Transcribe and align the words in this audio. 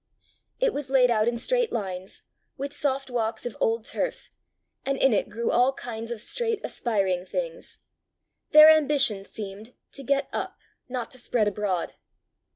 It 0.59 0.73
was 0.73 0.89
laid 0.89 1.11
out 1.11 1.27
in 1.27 1.37
straight 1.37 1.71
lines, 1.71 2.23
with 2.57 2.73
soft 2.73 3.11
walks 3.11 3.45
of 3.45 3.55
old 3.59 3.85
turf, 3.85 4.31
and 4.83 4.97
in 4.97 5.13
it 5.13 5.29
grew 5.29 5.51
all 5.51 5.73
kinds 5.73 6.09
of 6.09 6.19
straight 6.21 6.59
aspiring 6.63 7.23
things: 7.23 7.77
their 8.49 8.71
ambition 8.71 9.23
seemed 9.23 9.75
to 9.91 10.01
get 10.01 10.27
up, 10.33 10.57
not 10.89 11.11
to 11.11 11.19
spread 11.19 11.47
abroad. 11.47 11.93